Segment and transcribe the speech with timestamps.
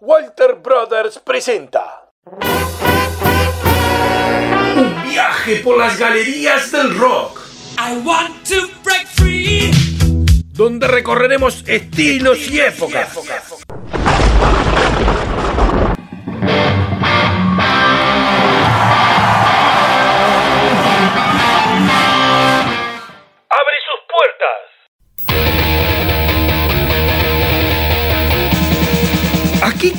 [0.00, 2.10] Walter Brothers presenta
[4.76, 7.40] un viaje por las galerías del rock.
[7.78, 9.70] I want to break free.
[10.52, 13.16] Donde recorreremos estilos y épocas.
[13.16, 13.55] Abre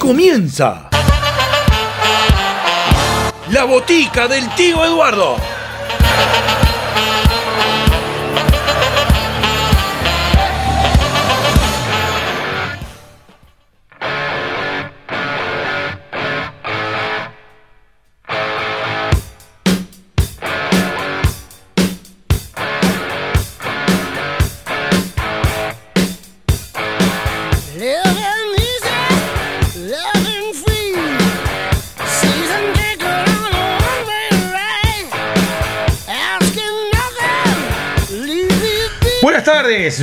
[0.08, 0.88] comienza
[3.50, 5.36] la botica del tío Eduardo.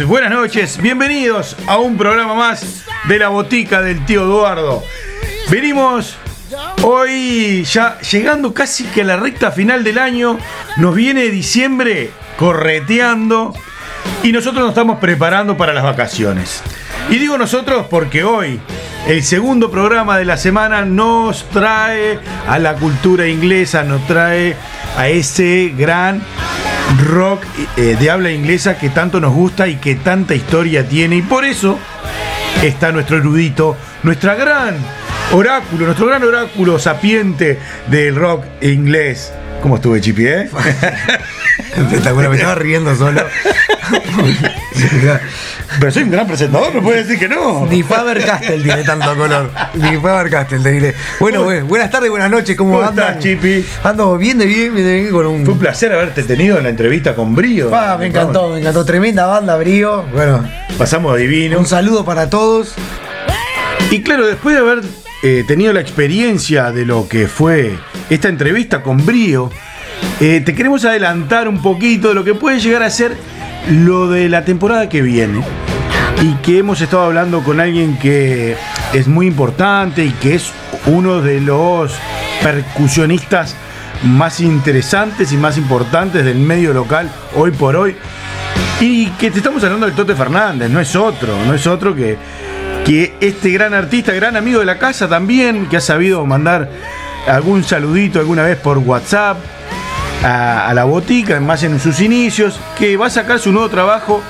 [0.06, 4.82] Buenas noches, bienvenidos a un programa más de la botica del tío Eduardo.
[5.48, 6.16] Venimos
[6.82, 10.38] hoy ya llegando casi que a la recta final del año,
[10.76, 13.54] nos viene diciembre correteando
[14.22, 16.62] y nosotros nos estamos preparando para las vacaciones.
[17.08, 18.60] Y digo nosotros porque hoy
[19.06, 24.56] el segundo programa de la semana nos trae a la cultura inglesa, nos trae
[24.98, 26.22] a ese gran
[27.06, 27.44] rock
[27.76, 31.16] eh, de habla inglesa que tanto nos gusta y que tanta historia tiene.
[31.16, 31.78] Y por eso
[32.62, 34.76] está nuestro erudito, nuestra gran
[35.32, 39.32] oráculo, nuestro gran oráculo sapiente del rock inglés.
[39.64, 40.50] ¿Cómo estuve, Chipi, eh?
[41.74, 43.22] Espectacular, me estaba riendo solo.
[45.80, 47.64] Pero soy un gran presentador, no puede decir que no.
[47.64, 49.50] Ni Faber Castell tiene tanto color.
[49.72, 50.94] Ni Faber Castell te diré.
[51.18, 53.08] Bueno, bueno, buenas tardes, buenas noches, ¿cómo, ¿Cómo andan?
[53.14, 53.64] estás, Chipi?
[53.84, 55.44] Ando bien de bien, bien de bien con un.
[55.46, 57.70] Fue un placer haberte tenido en la entrevista con Brío.
[57.70, 58.84] Pa, me encantó, me encantó.
[58.84, 60.02] Tremenda banda, Brío.
[60.12, 60.46] Bueno,
[60.76, 61.58] Pasamos divino.
[61.58, 62.74] un saludo para todos.
[63.90, 64.84] Y claro, después de haber
[65.22, 67.78] eh, tenido la experiencia de lo que fue
[68.10, 69.50] esta entrevista con Brío,
[70.20, 73.16] eh, te queremos adelantar un poquito de lo que puede llegar a ser
[73.68, 75.42] lo de la temporada que viene.
[76.22, 78.56] Y que hemos estado hablando con alguien que
[78.92, 80.52] es muy importante y que es
[80.86, 81.92] uno de los
[82.42, 83.56] percusionistas
[84.04, 87.96] más interesantes y más importantes del medio local hoy por hoy.
[88.80, 92.16] Y que te estamos hablando del Tote Fernández, no es otro, no es otro que,
[92.84, 96.70] que este gran artista, gran amigo de la casa también, que ha sabido mandar
[97.26, 99.38] algún saludito alguna vez por WhatsApp
[100.22, 104.22] a, la botica, más en sus inicios, que va a sacar su nuevo trabajo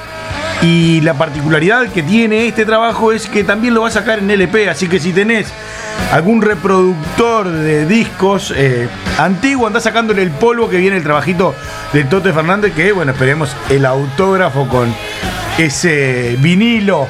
[0.62, 4.31] y la particularidad que tiene este trabajo es que también lo va a sacar en
[4.31, 5.53] LP, así que si tenés
[6.12, 8.88] algún reproductor de discos eh,
[9.19, 11.55] antiguo, anda sacándole el polvo que viene el trabajito
[11.93, 14.93] de Tote Fernández, que bueno, esperemos el autógrafo con
[15.59, 17.06] ese vinilo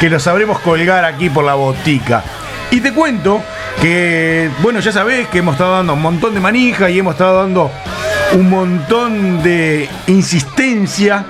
[0.00, 2.22] que lo sabremos colgar aquí por la botica.
[2.70, 3.42] Y te cuento
[3.84, 7.42] que, bueno, ya sabés que hemos estado dando un montón de manija y hemos estado
[7.42, 7.70] dando
[8.32, 11.26] un montón de insistencia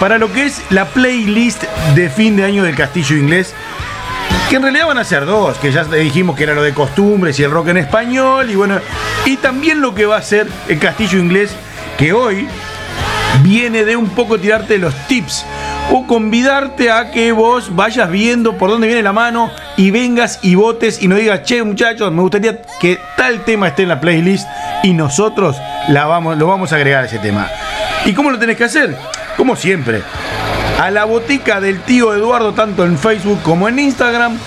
[0.00, 1.64] para lo que es la playlist
[1.94, 3.54] de fin de año del Castillo Inglés.
[4.48, 7.38] Que en realidad van a ser dos, que ya dijimos que era lo de costumbres
[7.40, 8.80] y el rock en español, y bueno,
[9.26, 11.50] y también lo que va a ser el Castillo Inglés,
[11.98, 12.48] que hoy
[13.42, 15.44] viene de un poco tirarte los tips
[15.90, 20.54] o convidarte a que vos vayas viendo por dónde viene la mano y vengas y
[20.54, 24.46] votes y no digas, che muchachos, me gustaría que tal tema esté en la playlist
[24.82, 25.56] y nosotros
[25.88, 27.48] la vamos, lo vamos a agregar a ese tema.
[28.04, 28.96] ¿Y cómo lo tenés que hacer?
[29.36, 30.02] Como siempre,
[30.78, 34.38] a la botica del tío Eduardo, tanto en Facebook como en Instagram.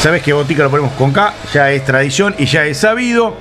[0.00, 3.36] Sabes que botica lo ponemos con K, ya es tradición y ya es sabido.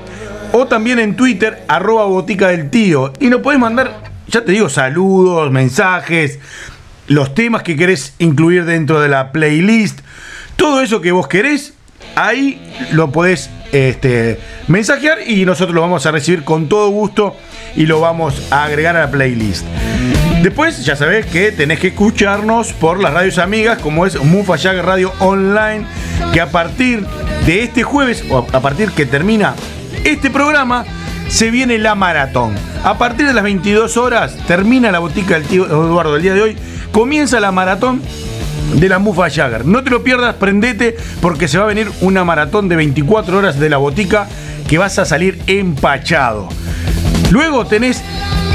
[0.53, 3.11] O también en Twitter, arroba botica del tío.
[3.19, 3.91] Y nos podés mandar,
[4.27, 6.39] ya te digo, saludos, mensajes,
[7.07, 9.99] los temas que querés incluir dentro de la playlist.
[10.55, 11.73] Todo eso que vos querés,
[12.15, 12.61] ahí
[12.91, 17.35] lo podés este, mensajear y nosotros lo vamos a recibir con todo gusto
[17.75, 19.65] y lo vamos a agregar a la playlist.
[20.41, 25.11] Después ya sabés que tenés que escucharnos por las radios amigas como es Mufayag Radio
[25.19, 25.85] Online,
[26.33, 27.05] que a partir
[27.45, 29.55] de este jueves o a partir que termina
[30.03, 30.85] este programa
[31.27, 32.53] se viene la maratón.
[32.83, 36.41] A partir de las 22 horas termina la botica del tío Eduardo el día de
[36.41, 36.57] hoy,
[36.95, 38.01] comienza la maratón
[38.75, 39.65] de la Mufa Jagger.
[39.65, 43.59] No te lo pierdas, prendete porque se va a venir una maratón de 24 horas
[43.59, 44.29] de la botica
[44.69, 46.47] que vas a salir empachado.
[47.31, 48.01] Luego tenés,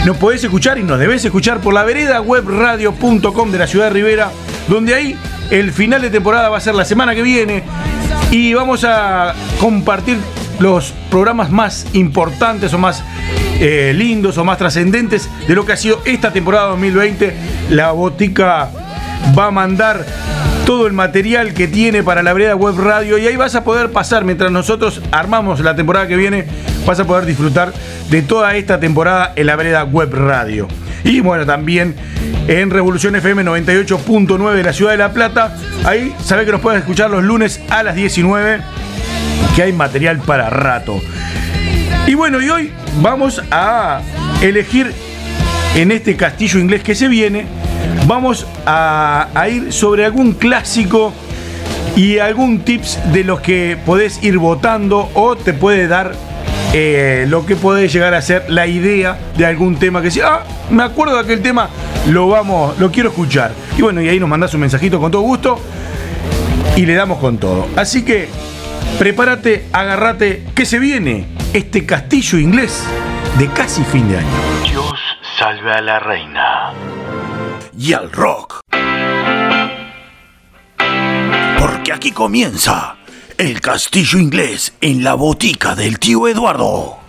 [0.06, 3.90] nos podés escuchar y nos debés escuchar por la vereda webradio.com de la ciudad de
[3.90, 4.30] Rivera,
[4.68, 5.18] donde ahí
[5.50, 7.62] El final de temporada va a ser la semana que viene
[8.30, 10.16] y vamos a compartir
[10.60, 13.02] los programas más importantes o más
[13.58, 17.34] eh, lindos o más trascendentes de lo que ha sido esta temporada 2020.
[17.70, 18.70] La botica
[19.36, 20.04] va a mandar
[20.64, 23.90] todo el material que tiene para la Vereda Web Radio y ahí vas a poder
[23.90, 26.44] pasar mientras nosotros armamos la temporada que viene,
[26.86, 27.72] vas a poder disfrutar
[28.08, 30.68] de toda esta temporada en la Vereda Web Radio.
[31.02, 31.96] Y bueno, también
[32.46, 35.56] en Revolución FM 98.9 de la Ciudad de La Plata.
[35.84, 38.60] Ahí sabes que nos puedes escuchar los lunes a las 19,
[39.54, 41.00] que hay material para rato.
[42.06, 44.00] Y bueno, y hoy vamos a
[44.42, 44.92] elegir
[45.74, 47.46] en este castillo inglés que se viene,
[48.06, 51.12] vamos a, ir sobre algún clásico
[51.96, 56.14] y algún tips de los que podés ir votando o te puede dar
[56.72, 60.44] eh, lo que puede llegar a ser la idea de algún tema que sea, ah,
[60.70, 61.68] me acuerdo de aquel tema,
[62.08, 63.52] lo vamos, lo quiero escuchar.
[63.76, 65.60] Y bueno, y ahí nos mandás un mensajito con todo gusto
[66.76, 67.66] y le damos con todo.
[67.76, 68.28] Así que
[68.98, 72.84] prepárate, agárrate, que se viene este castillo inglés
[73.38, 74.28] de casi fin de año.
[74.64, 74.98] Dios
[75.38, 76.72] salve a la reina.
[77.76, 78.60] Y al rock.
[81.58, 82.96] Porque aquí comienza
[83.38, 86.99] el castillo inglés en la botica del tío Eduardo.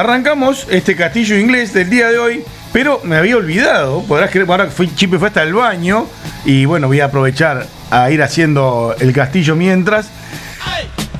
[0.00, 2.42] Arrancamos este castillo inglés del día de hoy,
[2.72, 6.06] pero me había olvidado, podrás creer, ahora fui, Chipe fue hasta el baño
[6.46, 10.08] y bueno, voy a aprovechar a ir haciendo el castillo mientras.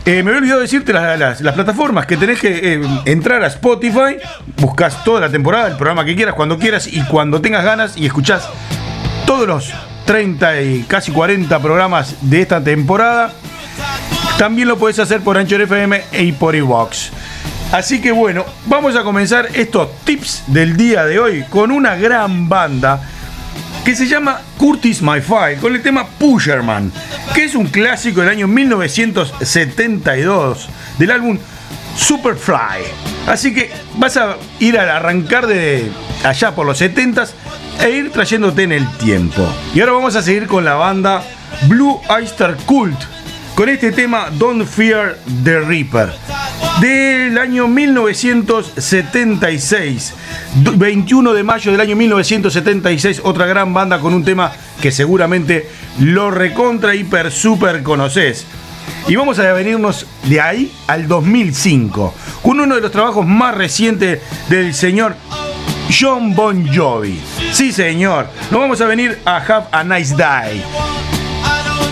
[0.06, 4.16] Eh, me había olvidado decirte las, plataformas que tenés que eh, entrar a Spotify,
[4.56, 8.06] buscas toda la temporada, el programa que quieras, cuando quieras y cuando tengas ganas y
[8.06, 8.48] escuchás
[9.26, 9.74] todos los
[10.06, 13.30] 30 y casi 40 programas de esta temporada.
[14.38, 17.10] También lo puedes hacer por Anchor FM y por iVox.
[17.72, 22.48] Así que bueno, vamos a comenzar estos tips del día de hoy con una gran
[22.48, 23.00] banda
[23.84, 26.90] que se llama Curtis My File con el tema Pusherman,
[27.32, 30.68] que es un clásico del año 1972
[30.98, 31.38] del álbum
[31.96, 32.82] Superfly.
[33.28, 35.92] Así que vas a ir al arrancar de
[36.24, 37.28] allá por los 70s
[37.80, 39.46] e ir trayéndote en el tiempo.
[39.74, 41.22] Y ahora vamos a seguir con la banda
[41.68, 42.98] Blue Oyster Cult
[43.60, 46.08] con este tema Don't Fear the Reaper
[46.80, 50.14] del año 1976
[50.62, 55.68] Du- 21 de mayo del año 1976 otra gran banda con un tema que seguramente
[55.98, 58.46] lo recontra hiper super conoces
[59.06, 64.20] y vamos a venirnos de ahí al 2005 con uno de los trabajos más recientes
[64.48, 65.16] del señor
[66.00, 67.20] John Bon Jovi.
[67.52, 68.26] Sí señor.
[68.50, 70.62] Nos vamos a venir a Have a Nice Day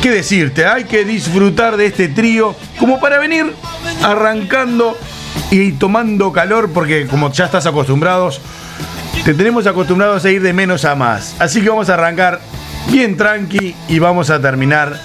[0.03, 0.65] ¿Qué decirte?
[0.65, 3.53] Hay que disfrutar de este trío como para venir
[4.03, 4.97] arrancando
[5.51, 8.41] y tomando calor porque como ya estás acostumbrados,
[9.25, 11.35] te tenemos acostumbrados a ir de menos a más.
[11.41, 12.41] Así que vamos a arrancar
[12.93, 15.01] bien tranqui y vamos a terminar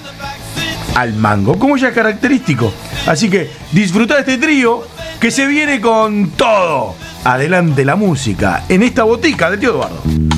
[0.95, 2.71] al mango, como ya es característico.
[3.07, 4.83] Así que disfruta este trío
[5.19, 6.95] que se viene con todo.
[7.23, 10.32] Adelante la música en esta botica de tío Eduardo.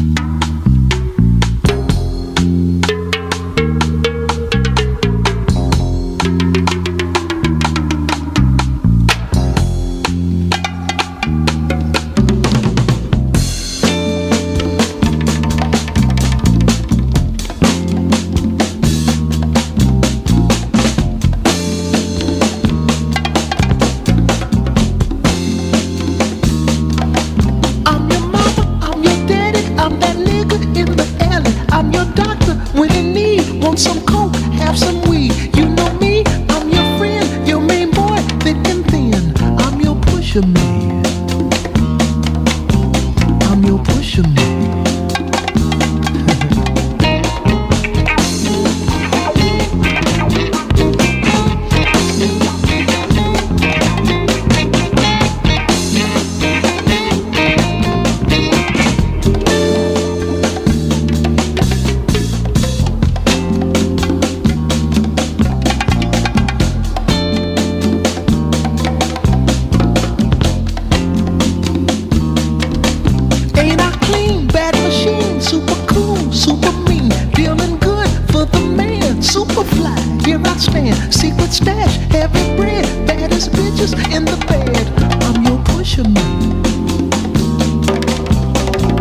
[80.55, 81.11] God's man.
[81.11, 84.87] Secret stash, heavy bread, baddest bitches in the bed.
[85.23, 86.63] I'm your pusher man.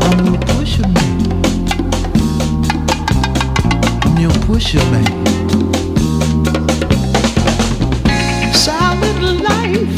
[0.03, 1.21] I'm your pusher man.
[4.03, 5.13] I'm your pusher man.
[8.53, 9.95] Solid life.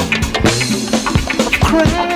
[1.62, 2.15] crack.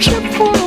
[0.00, 0.57] Trip for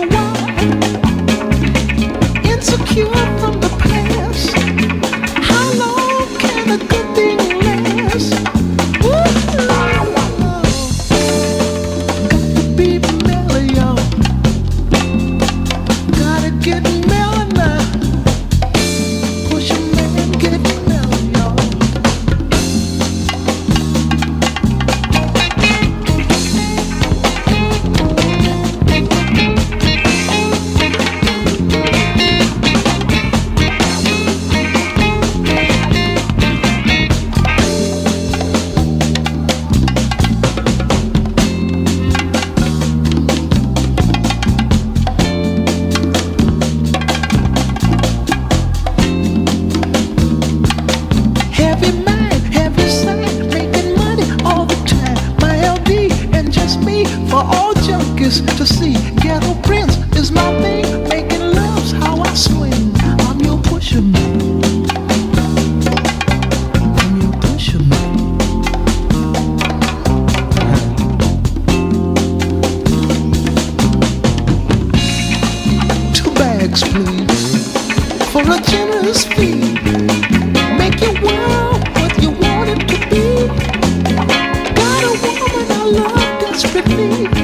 [86.74, 87.41] Mississippi.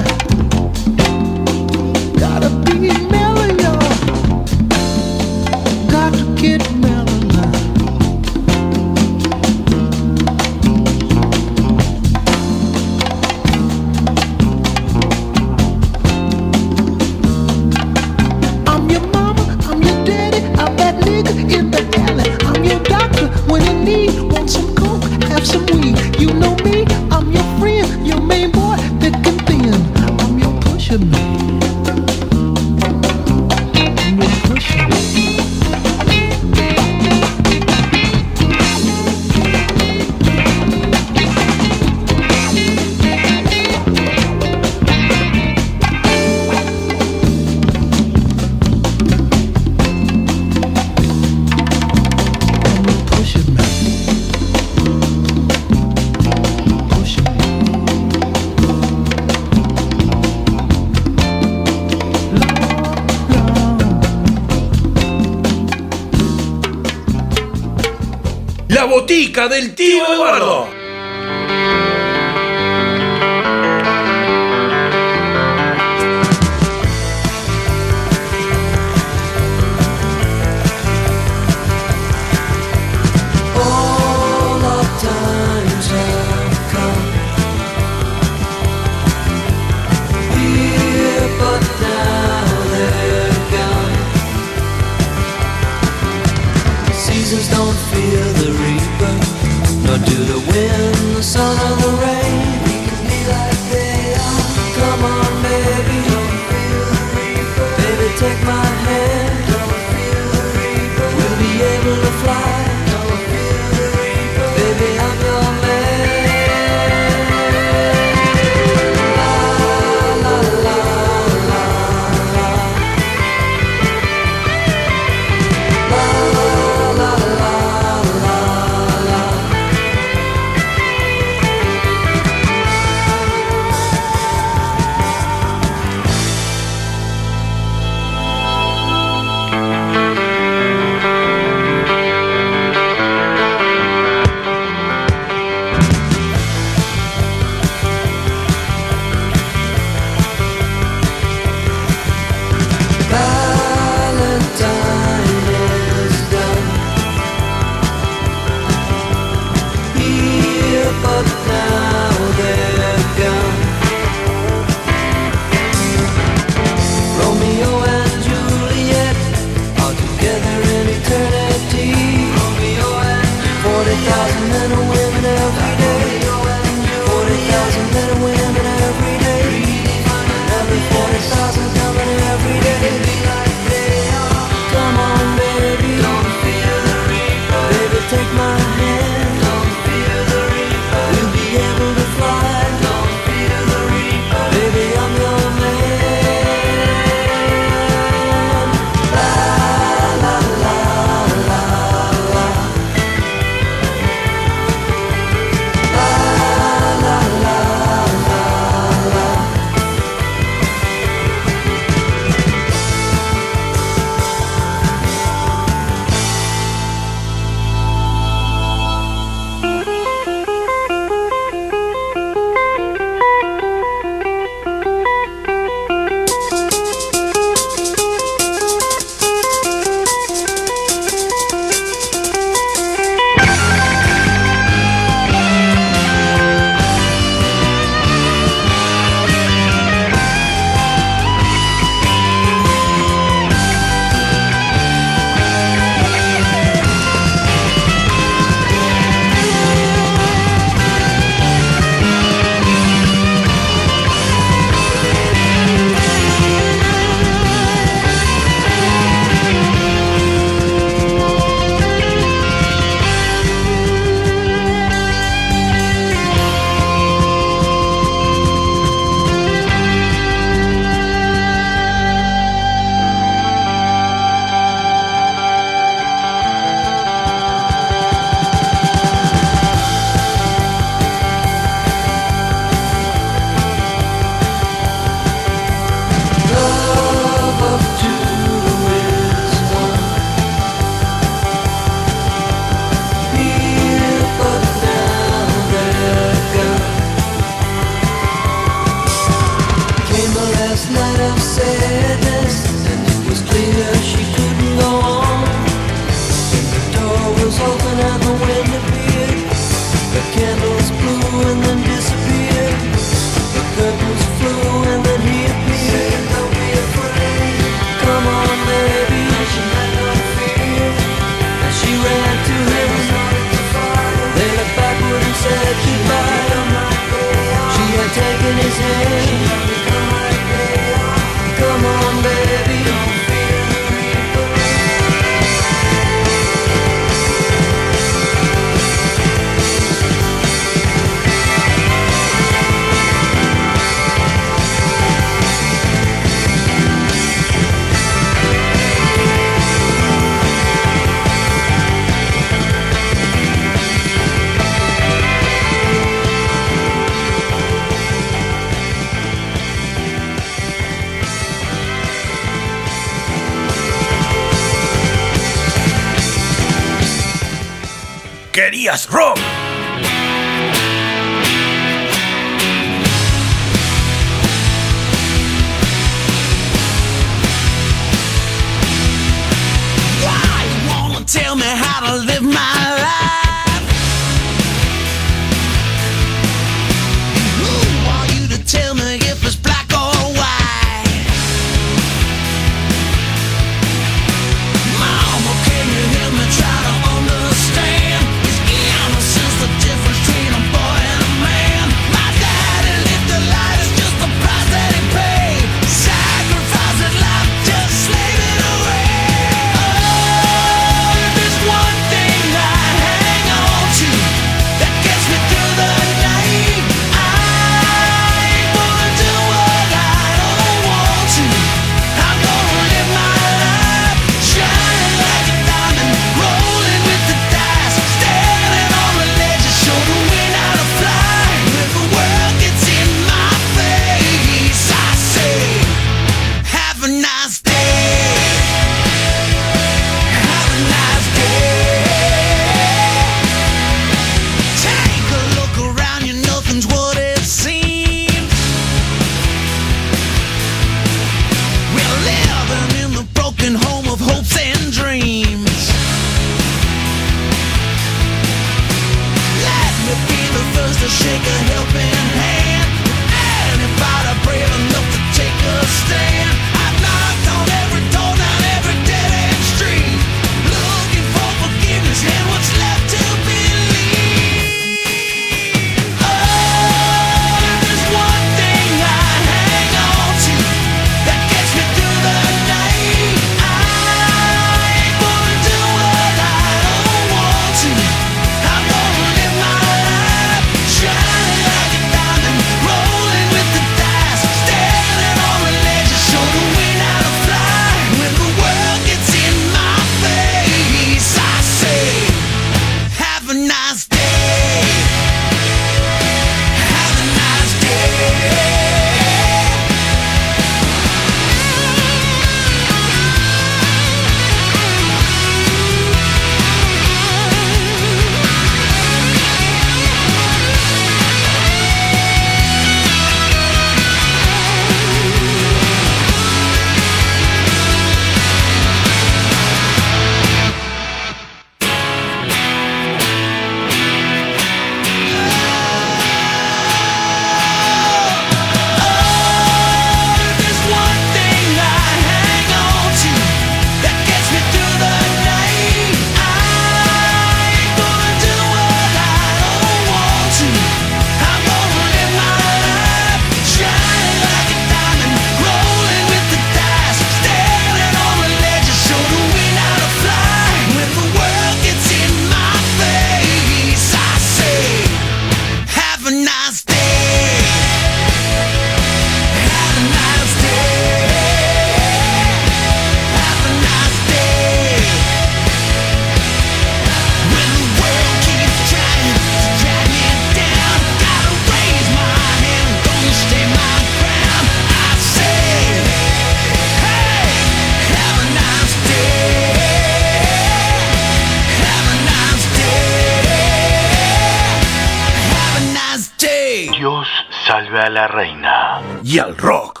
[599.38, 600.00] al rock.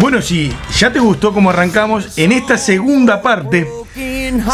[0.00, 3.68] Bueno, si ya te gustó como arrancamos, en esta segunda parte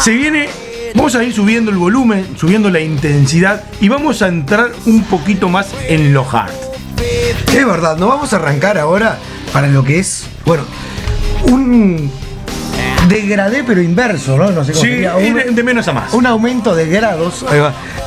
[0.03, 0.47] se viene,
[0.93, 5.49] vamos a ir subiendo el volumen, subiendo la intensidad y vamos a entrar un poquito
[5.49, 6.53] más en lo hard.
[7.51, 9.17] Es verdad, no vamos a arrancar ahora
[9.53, 10.63] para lo que es, bueno,
[11.45, 12.11] un
[13.07, 14.51] degradé pero inverso, ¿no?
[14.51, 15.15] No sé cómo sí, sería.
[15.15, 16.13] Un, de menos a más.
[16.13, 17.45] Un aumento de grados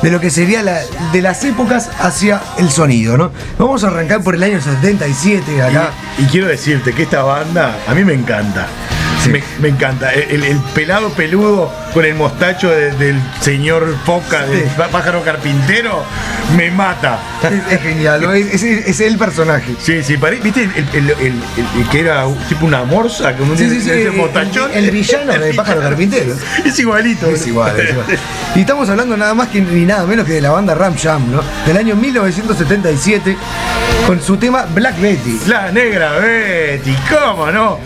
[0.01, 0.79] de lo que sería la,
[1.11, 3.31] de las épocas hacia el sonido, ¿no?
[3.57, 5.91] Vamos a arrancar por el año 77 acá.
[6.17, 8.67] Y, y quiero decirte que esta banda a mí me encanta.
[9.31, 10.11] Me, me encanta.
[10.13, 14.69] El, el pelado peludo con el mostacho de- del señor Foca, del Sí.
[14.91, 16.03] pájaro carpintero,
[16.57, 17.19] me mata.
[17.43, 19.75] Es, es genial, es, es- es el personaje.
[19.79, 23.65] Sí, sí, pare- ¿viste el, que era tipo una morsa con un Sí,
[24.15, 24.71] mostachón?
[24.73, 26.35] el- villano de Pájaro Carpintero.
[26.65, 27.27] Es igualito.
[27.29, 28.05] Es igual, es igual.
[28.55, 31.31] Y estamos hablando nada más que ni nada menos que de la banda Ram Jam,
[31.31, 31.41] ¿no?
[31.65, 33.35] Del año 1977,
[34.05, 35.39] con su tema Black Betty.
[35.47, 37.79] La negra Betty, ¿cómo no?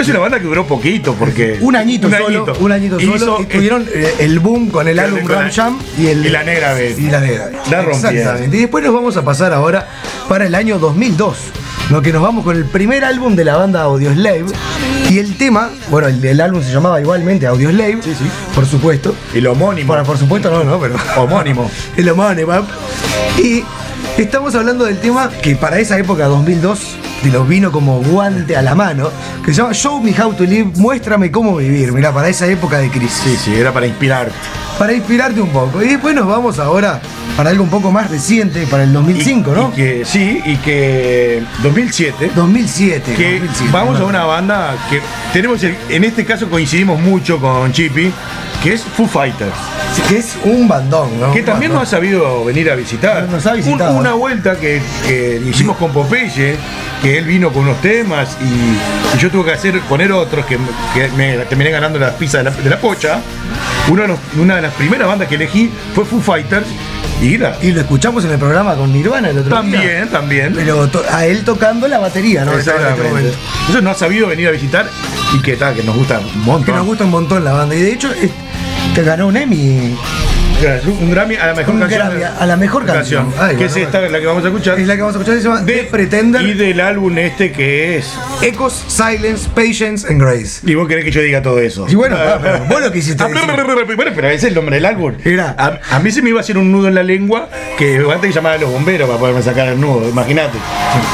[0.00, 1.58] Es una banda que duró poquito porque.
[1.60, 5.26] Un añito solo, un añito Hizo- solo, y tuvieron eh, el boom con el álbum
[5.26, 7.06] Ram Jam y, el, y la negra Betty.
[7.06, 7.70] Y la negra Betty.
[7.70, 7.82] La.
[7.82, 8.56] Exactamente.
[8.56, 9.88] Y después nos vamos a pasar ahora
[10.28, 11.36] para el año 2002.
[11.90, 14.44] Lo que nos vamos con el primer álbum de la banda Audioslave.
[15.08, 18.24] Y el tema, bueno, el, el álbum se llamaba igualmente Audioslave, Sí, sí.
[18.54, 19.14] por supuesto.
[19.32, 19.86] El homónimo.
[19.86, 20.96] Bueno, por supuesto no, no, pero.
[21.16, 21.70] Homónimo.
[21.96, 22.52] El homónimo.
[23.38, 23.62] Y
[24.18, 28.62] estamos hablando del tema que para esa época, 2002, te lo vino como guante a
[28.62, 29.10] la mano,
[29.44, 31.90] que se llama Show Me How to Live, muéstrame cómo vivir.
[31.92, 33.20] Mira, para esa época de crisis.
[33.24, 34.30] Sí, sí, era para inspirar.
[34.78, 35.82] Para inspirarte un poco.
[35.82, 37.00] Y después nos vamos ahora
[37.36, 39.68] para algo un poco más reciente, para el 2005, Y- ¿no?
[39.70, 42.30] y que, sí, y que 2007.
[42.36, 43.14] 2007.
[43.14, 45.00] que 2007, vamos a una banda que
[45.32, 48.12] tenemos, el- en este caso coincidimos mucho con Chippy,
[48.66, 49.52] que es Foo Fighters,
[49.94, 51.32] Sí, Que es un bandón, ¿no?
[51.32, 53.28] que también nos ha sabido venir a visitar.
[53.28, 53.92] Nos ha visitado.
[53.92, 56.56] Un- una vuelta que, que hicimos con Popeye,
[57.00, 60.58] que él vino con unos temas y, y yo tuve que hacer poner otros que,
[60.94, 63.20] que me terminé ganando las pizzas de la, de la pocha.
[63.88, 66.66] Uno de los- una de las primeras bandas que elegí fue Foo Fighters
[67.22, 69.60] y la- Y lo escuchamos en el programa con Nirvana el otro día.
[69.60, 70.52] también, también.
[70.56, 72.52] Pero a él tocando la batería, ¿no?
[72.58, 73.32] Este Exactamente.
[73.70, 74.86] Eso nos ha sabido venir a visitar
[75.34, 76.74] y que tal, que nos gusta un Que montón.
[76.76, 77.74] nos gusta un montón la banda.
[77.76, 78.10] Y de hecho,
[78.96, 79.94] te ganó un Emmy.
[80.86, 82.00] Un Grammy a la mejor Un canción.
[82.08, 83.30] Grammy a la mejor canción.
[83.38, 84.80] Ay, que bueno, es esta la que vamos a escuchar.
[84.80, 86.40] Es la que vamos a escuchar, se llama The Pretender.
[86.40, 88.14] Y del álbum este que es.
[88.40, 90.62] Ecos, Silence, Patience and Grace.
[90.64, 91.84] Y vos querés que yo diga todo eso.
[91.90, 93.42] Y bueno, ah, pero vos lo quisiste Ah, decir.
[93.96, 95.12] Bueno, pero ese es el nombre del álbum.
[95.22, 95.54] Mirá.
[95.58, 98.20] A, a mí se me iba a hacer un nudo en la lengua que antes
[98.30, 100.56] que llamar a los bomberos para poderme sacar el nudo, imagínate.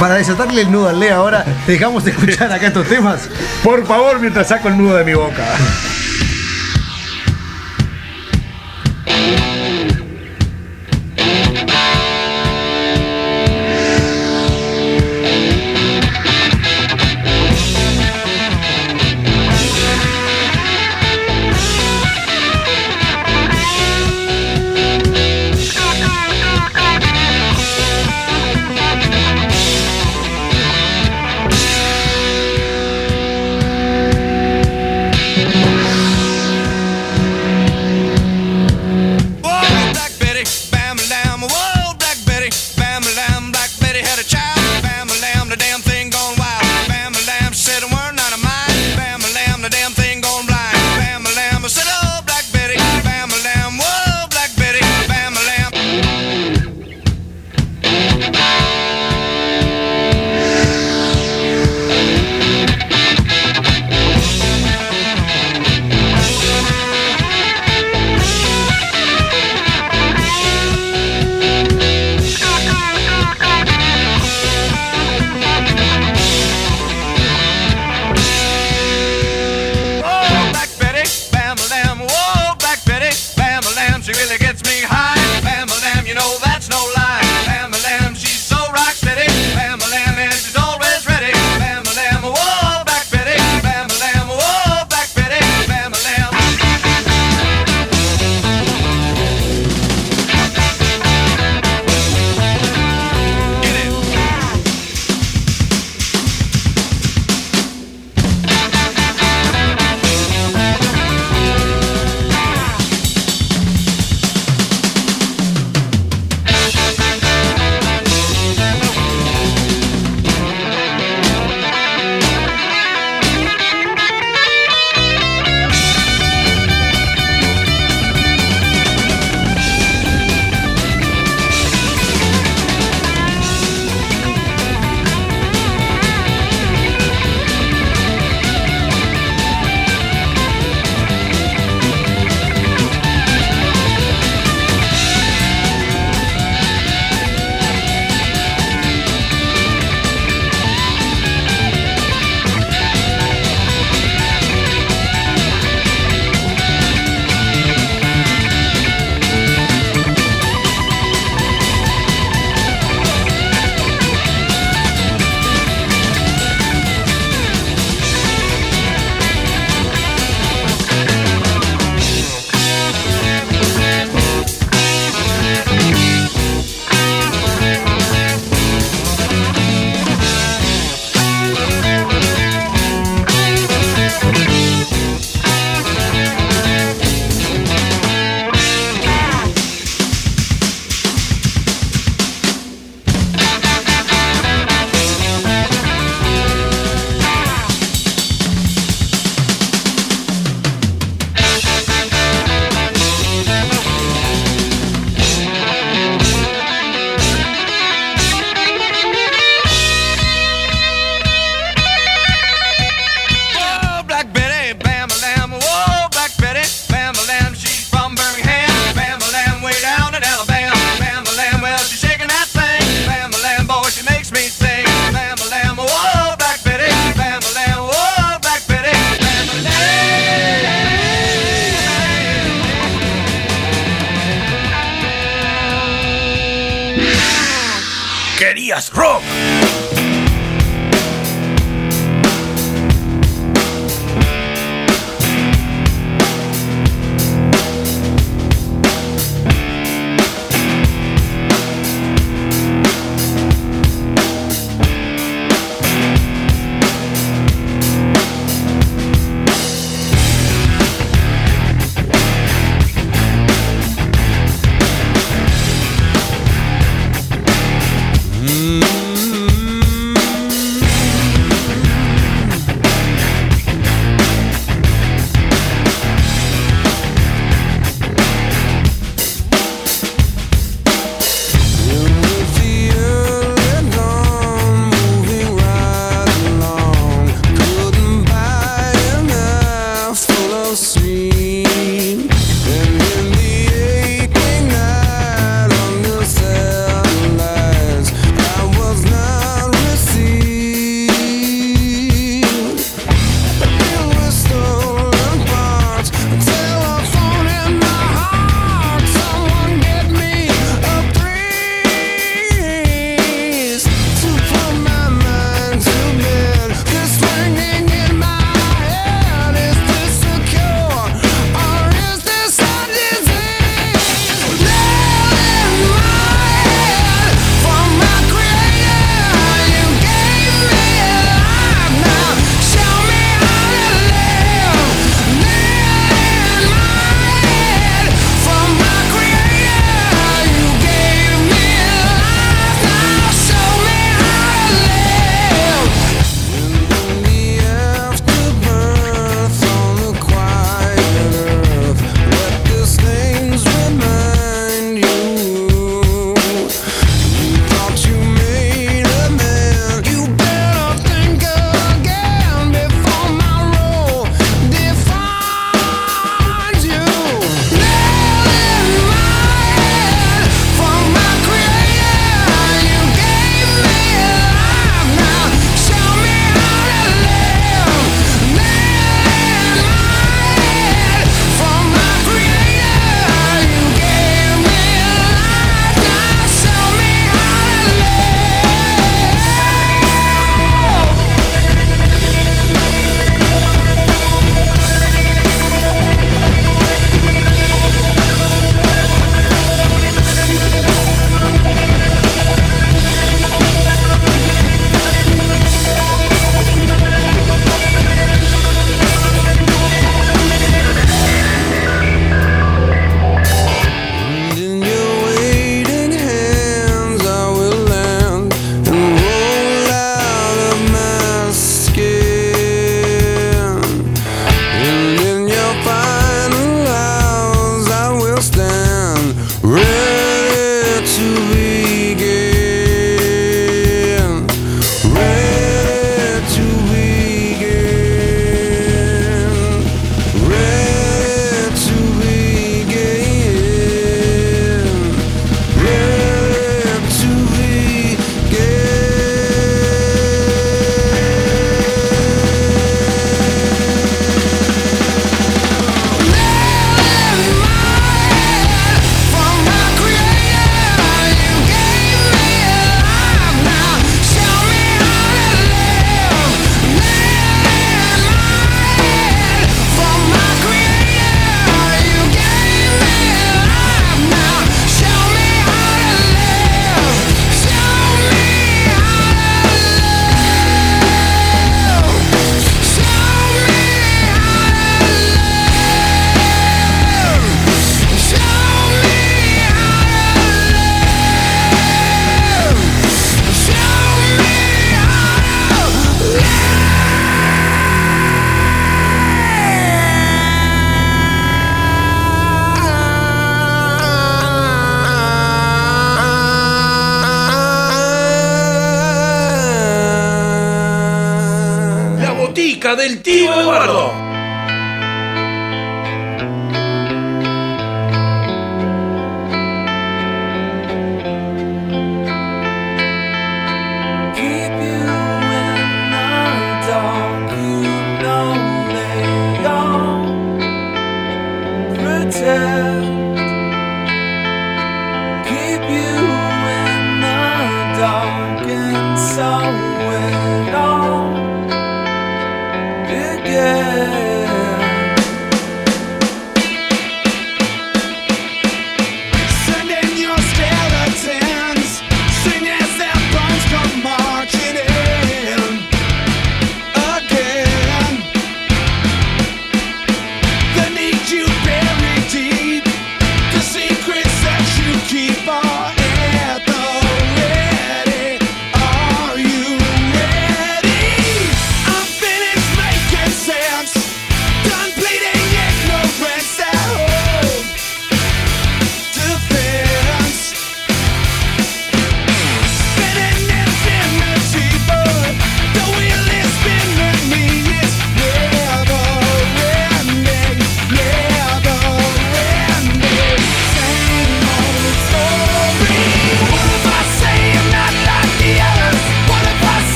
[0.00, 3.28] Para desatarle el nudo al Lea ahora, dejamos de escuchar acá estos temas.
[3.62, 5.44] Por favor, mientras saco el nudo de mi boca.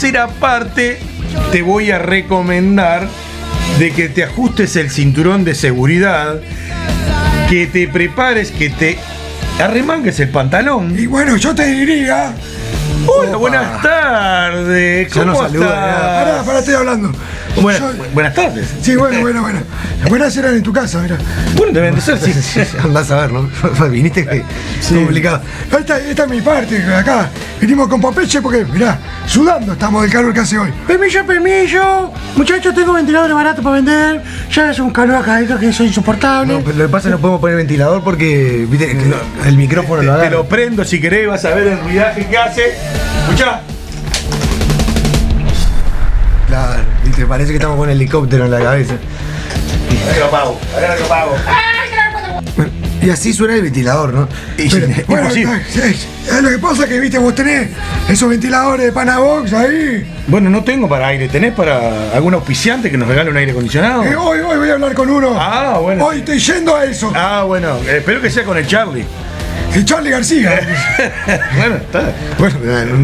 [0.00, 0.96] tercera parte
[1.50, 3.08] te voy a recomendar
[3.80, 6.36] de que te ajustes el cinturón de seguridad,
[7.48, 8.96] que te prepares, que te
[9.60, 10.96] arremangues el pantalón.
[10.96, 12.32] Y bueno, yo te diría.
[13.08, 15.12] Hola, buenas tardes.
[15.12, 16.24] Ya ¿Cómo saluda, estás?
[16.24, 17.12] Pará, pará, estoy hablando.
[17.56, 18.68] Yo- buenas tardes.
[18.80, 19.58] Sí, bueno, bueno, bueno.
[20.06, 21.18] Buenas eran en tu casa, mira.
[21.56, 22.32] Bueno, deben de ser, sí.
[22.82, 23.48] Andás a ver, ¿no?
[23.90, 24.44] Viniste que
[24.94, 25.42] complicado.
[25.78, 27.28] Esta, esta es mi parte, acá.
[27.60, 30.70] Venimos con papeche porque, mirá, sudando estamos del calor que hace hoy.
[30.86, 32.12] Permiso, permiso.
[32.36, 34.22] Muchachos, tengo ventiladores baratos para vender.
[34.52, 36.54] Ya es un calor acá que es insoportable.
[36.54, 38.96] No, pero lo que pasa es que no podemos poner ventilador porque viste,
[39.46, 40.30] el micrófono lo Te agarra.
[40.30, 42.62] lo prendo si querés, vas a ver el ruidaje que hace.
[43.24, 43.60] Escuchá.
[46.46, 48.94] Claro, viste, parece que estamos con un helicóptero en la cabeza.
[50.08, 51.36] Ahora que lo apago.
[53.00, 54.28] Y así suena el ventilador, ¿no?
[54.56, 55.44] Y- Pero, bueno, sí,
[56.42, 57.68] lo que pasa es que, viste, vos tenés
[58.08, 60.04] esos ventiladores de Panabox ahí.
[60.26, 61.28] Bueno, no tengo para aire.
[61.28, 64.02] ¿Tenés para algún auspiciante que nos regale un aire acondicionado?
[64.02, 65.36] Eh, hoy, hoy voy a hablar con uno.
[65.38, 66.04] Ah, bueno.
[66.06, 67.12] Hoy estoy yendo a eso.
[67.14, 69.04] Ah, bueno, eh, espero que sea con el Charlie.
[69.74, 70.60] El Charlie García.
[71.56, 72.02] bueno, está.
[72.38, 72.56] Bueno,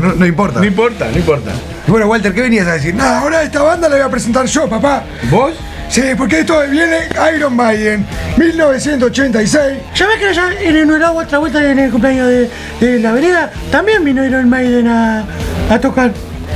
[0.03, 0.59] no, no importa.
[0.59, 1.53] No importa, no importa.
[1.87, 2.95] Bueno, Walter, ¿qué venías a decir?
[2.95, 5.05] Nada, ahora esta banda la voy a presentar yo, papá.
[5.31, 5.53] ¿Vos?
[5.95, 8.05] Sí, porque esto viene Iron Maiden,
[8.37, 9.79] 1986.
[9.95, 12.49] ¿Sabés que allá en el otra vuelta en el cumpleaños
[12.81, 13.53] de, la vereda?
[13.71, 15.25] También vino Iron Maiden a
[15.81, 16.11] tocar.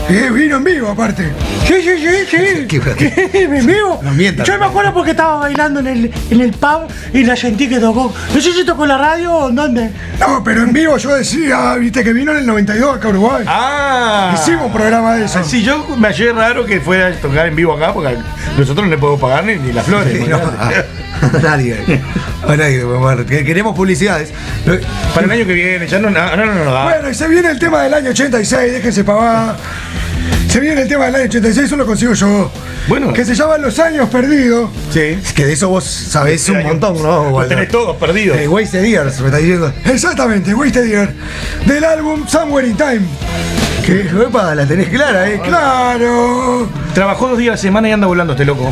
[0.09, 1.31] Eh, vino en vivo, aparte.
[1.67, 2.67] Sí, sí, sí, sí.
[2.69, 3.31] Qué grande.
[3.35, 4.01] ¿En vivo?
[4.03, 4.47] No mientas.
[4.47, 7.79] Yo me acuerdo porque estaba bailando en el, en el pub y la sentí que
[7.79, 8.13] tocó.
[8.35, 9.91] No sé si tocó la radio o en dónde.
[10.19, 13.45] No, pero en vivo yo decía, viste, que vino en el 92 acá a Uruguay.
[13.47, 14.35] Ah.
[14.35, 15.45] Hicimos un programa de eso.
[15.45, 18.17] Sí, yo me hallé raro que fuera a tocar en vivo acá porque
[18.57, 20.27] nosotros no le podemos pagar ni, ni las flores.
[20.27, 20.39] No,
[21.43, 21.77] nadie.
[22.47, 22.85] A nadie.
[22.85, 24.33] bueno, que- Queremos publicidades.
[25.15, 26.85] Para el año que viene, ya no, no, no, no, no da.
[26.85, 29.57] Bueno, y se viene el tema del año 86, déjense pavar.
[30.49, 32.51] Se viene el tema del año 86, eso lo consigo yo.
[32.89, 33.13] Bueno.
[33.13, 34.71] Que se llama Los Años Perdidos.
[34.91, 35.01] Sí.
[35.23, 37.39] Es que de eso vos sabés un montón, ¿no?
[37.39, 38.39] Lo tenés todos perdidos.
[38.39, 39.73] Eh, Wasted Years, me estás diciendo.
[39.85, 41.13] Exactamente, Wasted Year.
[41.67, 43.01] Del álbum Somewhere in Time.
[43.89, 45.41] Que, epa, la tenés clara, ¿eh?
[45.43, 46.69] Claro.
[46.93, 48.71] Trabajó dos días a la semana y anda volando este loco.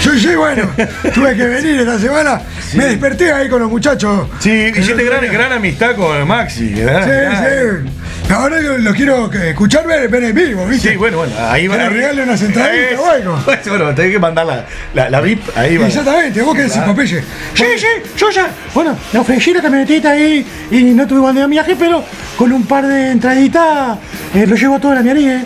[0.00, 0.66] Yo sí, bueno,
[1.14, 2.40] tuve que venir esta semana.
[2.72, 4.28] Me desperté ahí con los muchachos.
[4.38, 6.72] Sí, hiciste gran, gran amistad con Maxi.
[6.72, 7.04] ¿verdad?
[7.04, 7.90] Sí, sí.
[8.28, 10.90] Ahora lo, lo quiero que- escuchar ver, ver en vivo, ¿viste?
[10.90, 13.44] Sí, bueno, bueno, ahí Que le ahí- regale unas entraditas, Eh, bueno.
[13.68, 14.64] Bueno, tenés que mandar la,
[14.94, 15.76] la, la VIP ahí.
[15.76, 15.86] va.
[15.86, 17.20] Exactamente, vos qué decís, Popeye.
[17.54, 18.48] Sí, sí, yo ya.
[18.74, 22.02] Bueno, le ofrecí la camionetita ahí y no tuve de viaje, pero
[22.36, 23.96] con un par de entraditas
[24.34, 25.44] eh, lo llevo todo a la miaría.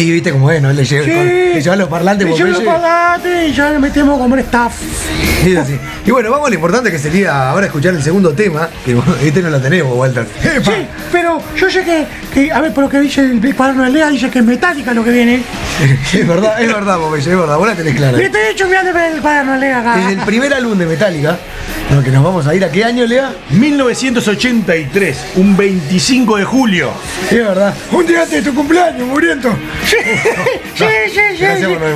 [0.00, 0.72] Y viste cómo es, ¿no?
[0.72, 1.10] Le lleva, Sí.
[1.12, 4.40] con- le lleva los parlantes Le llevo los parlantes y ya le metemos como el
[4.42, 4.72] staff.
[5.46, 5.74] Y así.
[6.04, 8.94] Y bueno, vamos a lo importante que sería ahora escuchar el segundo tema, que
[9.26, 10.26] este no lo tenemos, Walter.
[10.42, 10.70] Epa.
[10.70, 13.90] Sí, pero yo sé que, que, a ver, por lo que dice el cuaderno de
[13.90, 15.42] Lea, dice que es metálica lo que viene.
[16.12, 18.20] Es verdad, es verdad, es verdad, vos la tenés clara.
[18.20, 19.98] Y estoy hecho mirando el cuaderno de Lea acá.
[20.10, 21.38] Es el primer álbum de Metallica,
[21.90, 23.32] lo que nos vamos a ir a qué año, Lea?
[23.48, 26.90] 1983, un 25 de julio.
[27.30, 27.74] Es verdad.
[27.92, 29.56] Un día antes de tu cumpleaños, muriendo.
[29.90, 29.96] Sí,
[30.76, 31.42] sí, sí, sí.
[31.42, 31.94] Gracias por lo de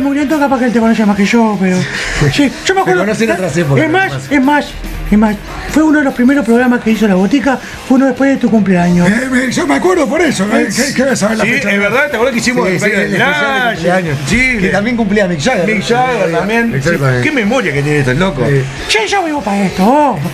[0.00, 1.76] muriendo, capaz que él te conoce más que yo, pero.
[2.32, 3.02] Sí, yo me acuerdo.
[3.02, 4.66] en otras épocas, Es más, es más,
[5.10, 5.36] es más.
[5.72, 7.56] Fue uno de los primeros programas que hizo la botica,
[7.88, 9.08] fue uno después de tu cumpleaños.
[9.08, 10.44] Eh, me- yo me acuerdo por eso.
[10.56, 10.68] ¿eh?
[10.74, 11.70] ¿Qué, qué vas a ver la Sí, fecha?
[11.72, 13.74] es verdad, ¿te acuerdas que hicimos Sí, el sí, el cumpleaños de especial de Slash?
[13.74, 14.18] cumpleaños.
[14.26, 15.66] Sí, Que también cumplía Mick Jagger.
[15.66, 16.70] Mick Jagger también.
[16.70, 17.22] Sí, Exactamente.
[17.28, 18.48] Qué memoria que tiene estos locos.
[18.48, 18.62] Sí.
[18.88, 20.18] Sí, yo vivo para esto.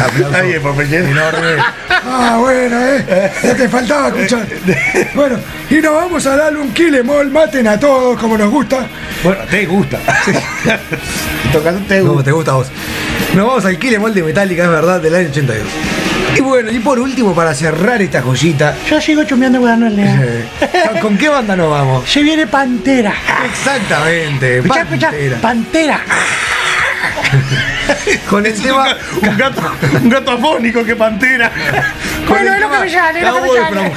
[0.00, 0.04] oh.
[0.04, 0.98] Aplauso Popeye.
[0.98, 1.62] enorme.
[2.04, 3.30] Ah, bueno, ¿eh?
[3.42, 4.46] Ya te faltaba escuchar.
[5.14, 5.38] Bueno,
[5.70, 8.86] y nos vamos al álbum Kill Em All, maten a todos como nos gusta.
[9.22, 9.98] Bueno, te gusta.
[11.52, 12.24] Todo caso, te ¿Cómo gusta.
[12.24, 12.66] te gusta a vos?
[13.34, 15.66] Nos vamos al Kill Em All de Metallica, es verdad, del año 82.
[16.36, 19.96] Y bueno, y por último, para cerrar esta joyita, Yo sigo chumeando el cuaderno de
[19.96, 20.20] Lea.
[20.22, 22.08] eh, ¿con qué banda nos vamos?
[22.10, 23.12] Se viene Pantera.
[23.44, 25.12] Exactamente, Escuchá, escuchá,
[25.42, 26.00] Pantera.
[28.28, 28.96] Con el tema...
[29.20, 29.62] Un gato,
[30.02, 31.50] un gato afónico que pantera.
[32.26, 32.82] con Bueno, el tema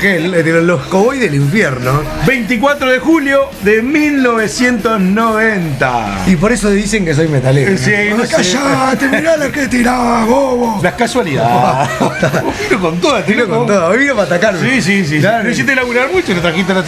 [0.01, 2.03] Hell, eh, los Cowboys del Infierno.
[2.26, 6.24] 24 de julio de 1990.
[6.28, 7.78] Y por eso dicen que soy metalero.
[7.78, 10.80] Sí, no callate, mirá lo que tiraba, bobo.
[10.84, 11.89] Las casualidades.
[12.70, 14.70] Vino con todas, Vino con todo, hoy vino para atacarme.
[14.70, 15.20] Sí, sí, sí.
[15.20, 15.43] Claro.
[15.43, 16.84] Lo hiciste laburar mucho y lo trajiste a la...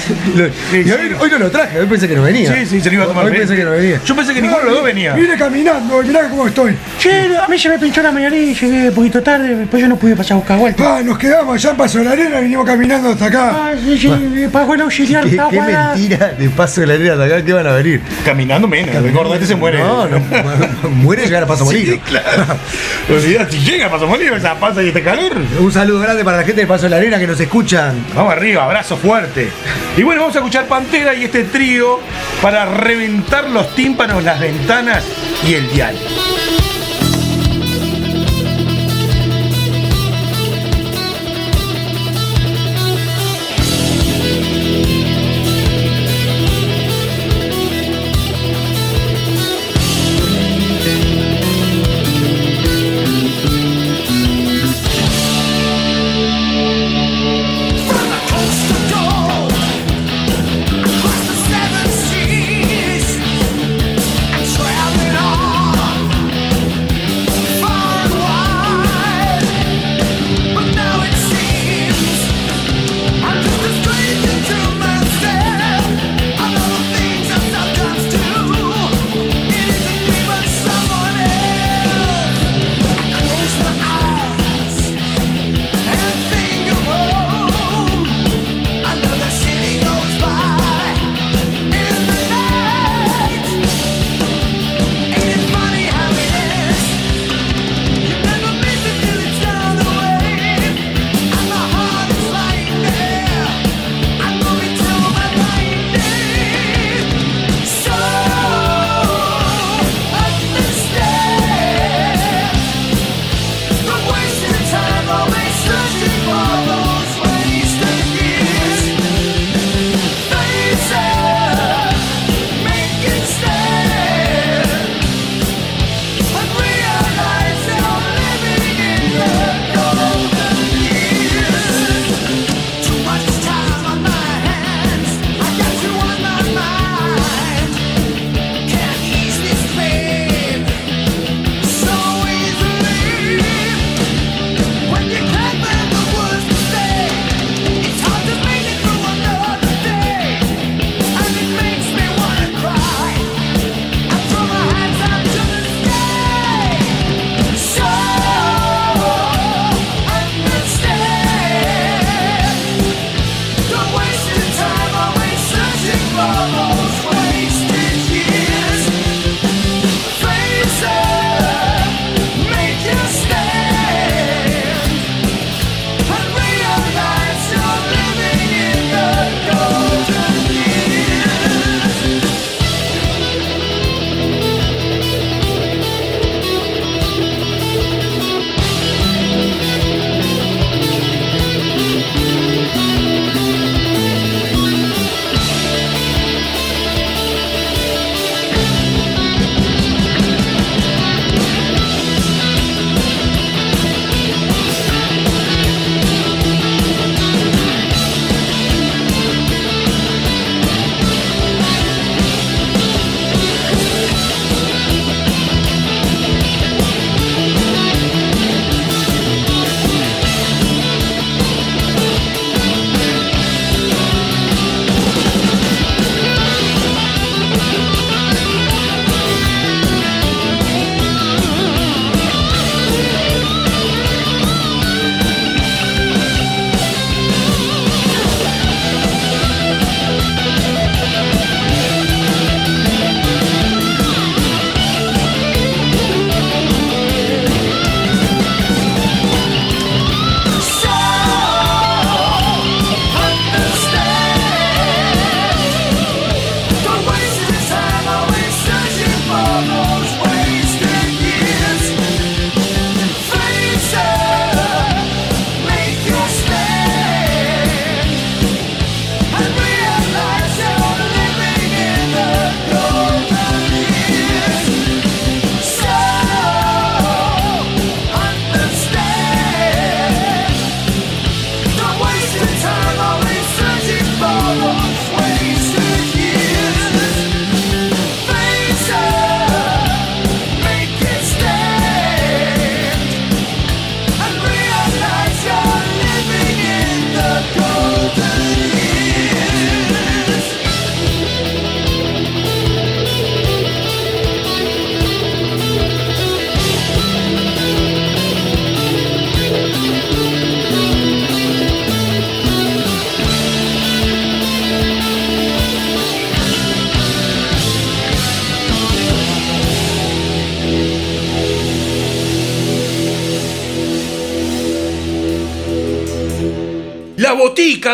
[0.74, 2.54] Y hoy, hoy no lo traje, hoy pensé que no venía.
[2.54, 4.02] Sí, sí, se lo iba a tomar Hoy pensé que no venía.
[4.04, 5.14] Yo pensé que ninguno de los dos venía.
[5.14, 6.76] Vine caminando, mirá cómo estoy.
[7.00, 9.88] Che, a mí se me pinchó la mañana y llegué un poquito tarde, después yo
[9.90, 10.98] no pude pasar a buscar vuelta.
[10.98, 13.52] Ah, nos quedamos allá en Paso de la Arena, vinimos caminando hasta acá.
[13.54, 14.10] Ah, sí, sí,
[14.52, 17.68] pagó el auxiliar, ¿Qué, qué mentira de paso de la arena hasta acá que van
[17.68, 18.02] a venir.
[18.26, 19.80] Caminando menos, el gordete se muere.
[19.80, 22.00] No, no, mu- muere llegar a paso Sí, morir.
[22.02, 22.46] claro.
[23.10, 25.32] Olvidate, si llega Paso Morir, esa pasa y este calor.
[25.60, 27.96] Un saludo grande para la gente de Paso de la Arena que nos escuchan.
[28.16, 29.50] Vamos arriba, abrazo fuerte.
[29.96, 32.00] Y bueno, vamos a escuchar Pantera y este trío
[32.42, 35.04] para reventar los tímpanos, las ventanas
[35.48, 35.97] y el dial.
[36.00, 36.37] Thank you.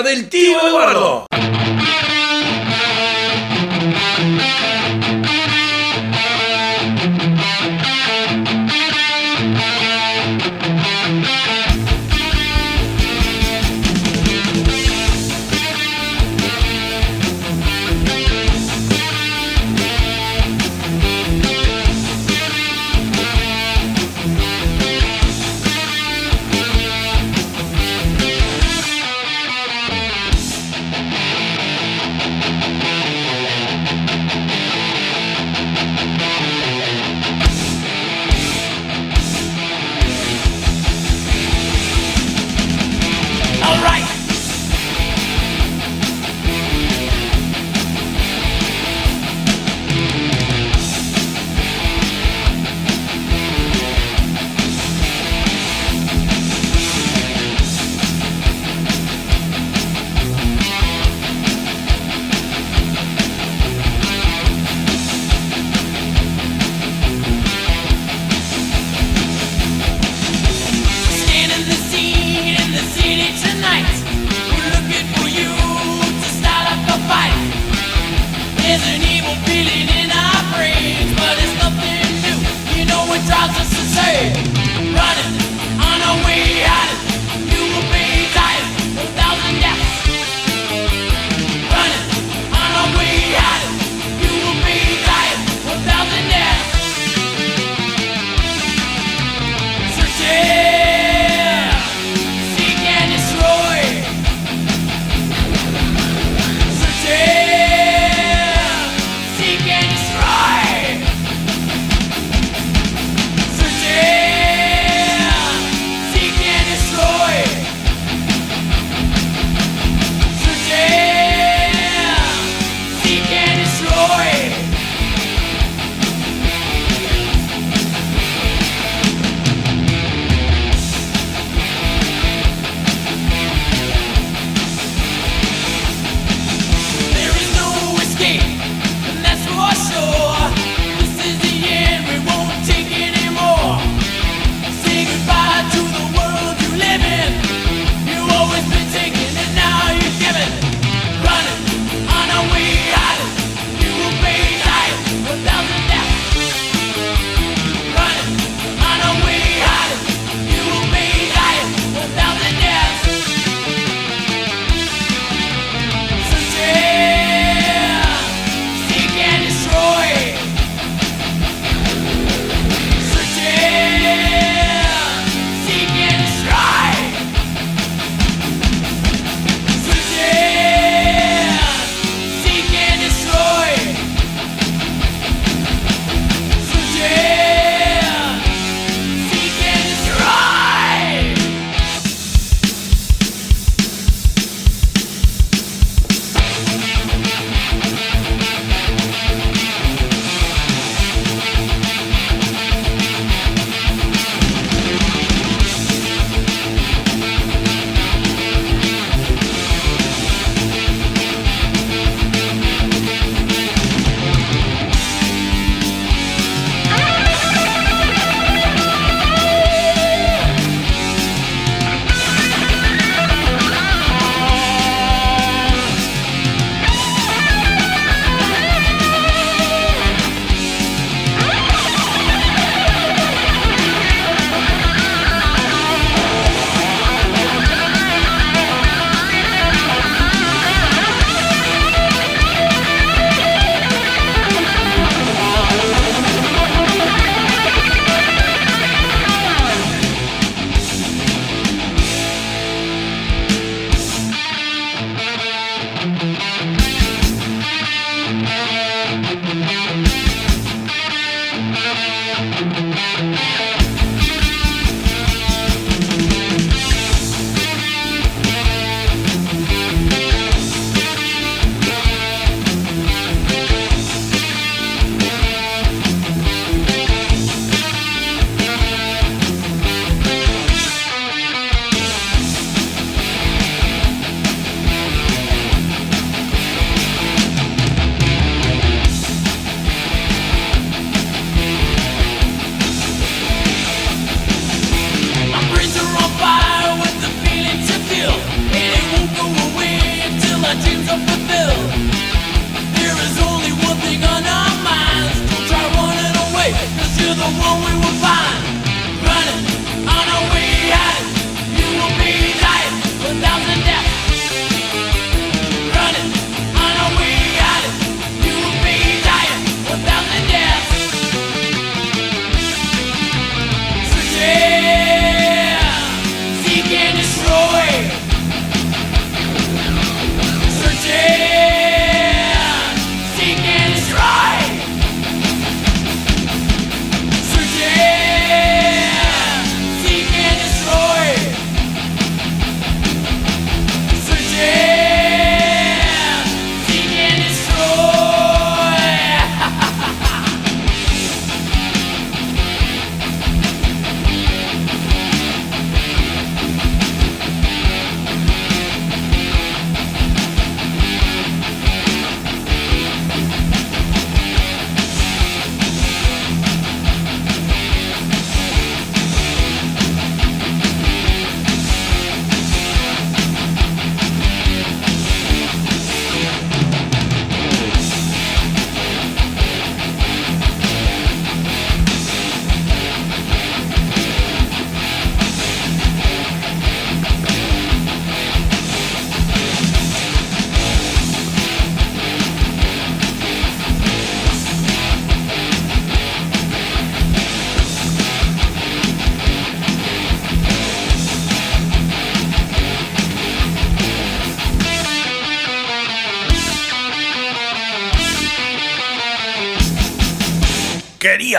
[0.01, 0.22] Del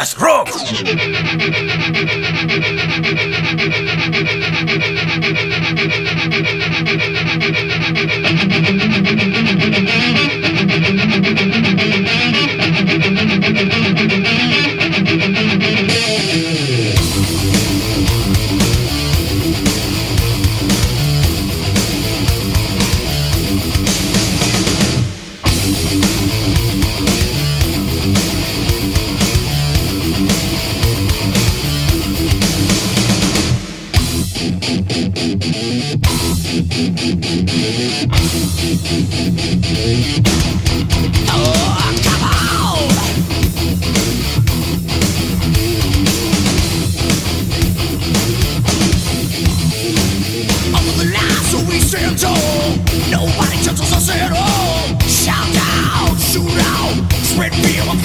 [0.05, 1.64] Let's!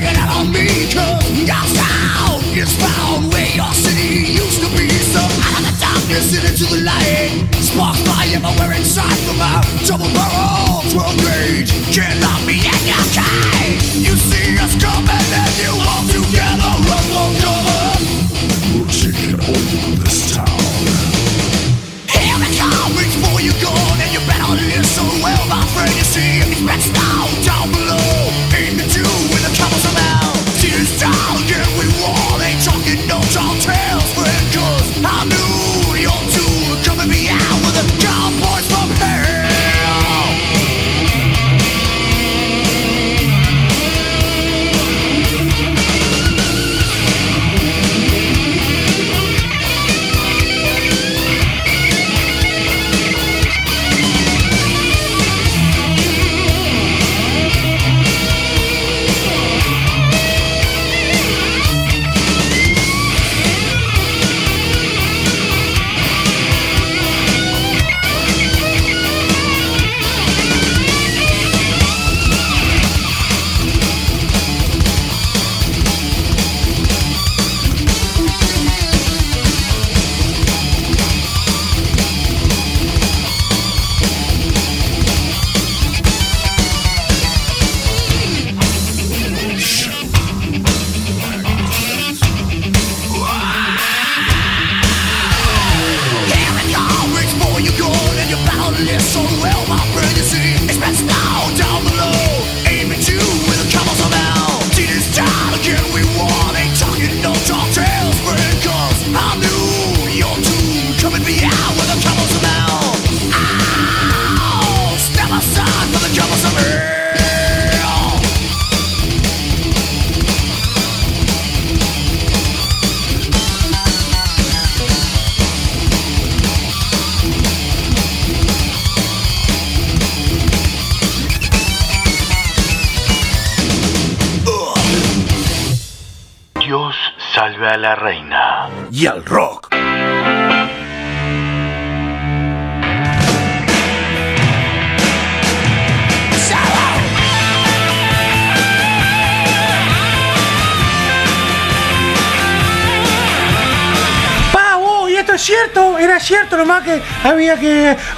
[0.00, 0.52] taking out on
[2.80, 7.46] found where your city used to be So out of the darkness into the light.
[7.60, 11.72] Sparks by everywhere inside from our double barrel, World rage.
[11.94, 13.04] Cannot be in your
[13.94, 15.19] You see us coming.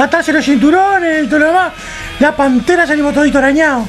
[0.04, 1.72] Atarse los cinturones y todo lo demás.
[2.20, 3.88] La pantera salimos todito arañado.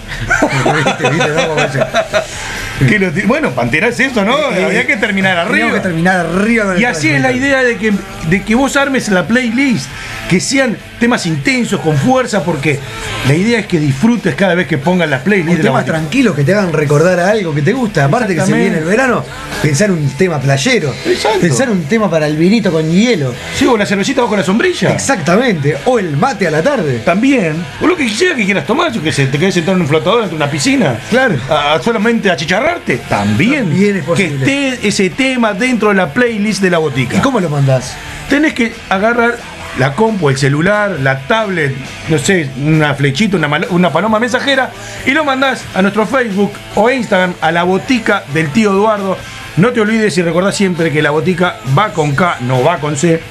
[3.28, 4.36] Bueno, Pantera es eso, ¿no?
[4.52, 5.72] Eh, Había que terminar arriba.
[5.72, 7.94] que terminar arriba con el Y así es la idea de que,
[8.30, 9.88] de que vos armes la playlist,
[10.30, 12.80] que sean temas intensos, con fuerza, porque
[13.28, 15.58] la idea es que disfrutes cada vez que pongas la playlist.
[15.58, 18.06] Un tema tranquilo que te hagan recordar a algo que te gusta.
[18.06, 19.24] Aparte que se viene el verano,
[19.62, 20.94] pensar un tema playero.
[21.06, 21.40] Exacto.
[21.40, 23.34] Pensar un tema para el vinito con hielo.
[23.56, 24.92] Sí, o la cervecita bajo la sombrilla.
[24.92, 25.78] Exactamente.
[25.86, 27.00] O el mate a la tarde.
[27.06, 27.56] También.
[27.82, 30.26] O lo que sea que quieras tomar, yo que te quedes sentado en un flotador
[30.26, 31.00] en una piscina.
[31.10, 31.36] Claro.
[31.50, 32.98] A- solamente a chicharrarte.
[33.10, 33.70] También.
[33.70, 34.46] También es que posible.
[34.74, 37.18] esté ese tema dentro de la playlist de la botica.
[37.18, 37.96] ¿Y cómo lo mandás?
[38.30, 39.38] Tenés que agarrar
[39.78, 41.76] la compu, el celular, la tablet,
[42.10, 44.72] no sé, una flechita, una, una paloma mensajera
[45.06, 49.18] y lo mandás a nuestro Facebook o Instagram a la botica del tío Eduardo.
[49.56, 52.98] No te olvides y recordá siempre que la botica va con K, no va con
[52.98, 53.22] C.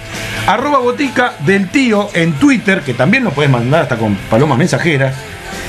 [0.47, 5.15] Arroba botica del tío en Twitter, que también nos puedes mandar hasta con palomas mensajeras.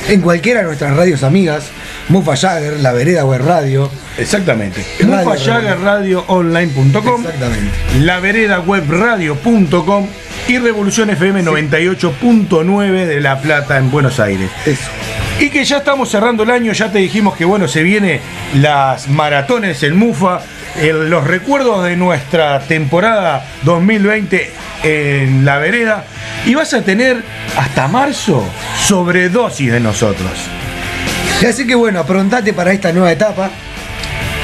[0.08, 1.70] En cualquiera de nuestras radios amigas,
[2.10, 3.90] Mufa Jagger, La Vereda Web Radio.
[4.18, 4.86] Exactamente.
[5.00, 7.72] Radio, Mufayagerradioonline.com Exactamente.
[8.02, 10.08] laveredawebradio.com
[10.48, 14.50] y Revolución FM 98.9 de La Plata en Buenos Aires.
[14.66, 14.84] Eso.
[15.40, 18.20] Y que ya estamos cerrando el año, ya te dijimos que bueno, se viene
[18.56, 20.42] las maratones en Mufa,
[20.82, 24.52] el- los recuerdos de nuestra temporada 2020
[24.84, 26.04] en La Vereda
[26.46, 27.24] y vas a tener
[27.58, 28.46] hasta marzo
[28.86, 30.30] sobredosis de nosotros.
[31.48, 33.50] Así que bueno, aprontate para esta nueva etapa.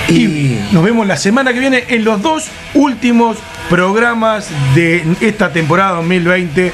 [0.10, 3.38] Y nos vemos la semana que viene en los dos últimos
[3.70, 6.74] programas de esta temporada 2020.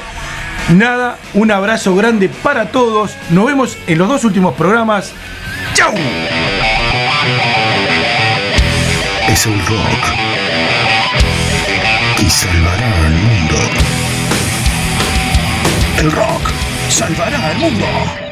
[0.70, 3.14] Nada, un abrazo grande para todos.
[3.30, 5.12] Nos vemos en los dos últimos programas.
[5.74, 5.92] ¡Chau!
[9.28, 10.02] Es el rock
[12.16, 13.56] que salvará al mundo.
[15.98, 16.50] El rock
[16.88, 18.25] salvará al mundo.